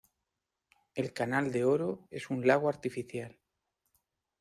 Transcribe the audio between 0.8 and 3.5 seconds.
El Canal de Oro es un lago artificial.